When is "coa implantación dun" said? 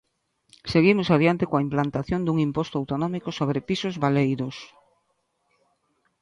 1.49-2.37